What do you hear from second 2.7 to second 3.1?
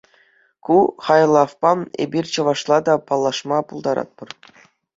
та